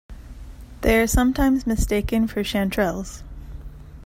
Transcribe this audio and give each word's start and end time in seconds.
They 0.81 0.99
are 0.99 1.05
sometimes 1.05 1.67
mistaken 1.67 2.27
for 2.27 2.41
chanterelles. 2.41 3.21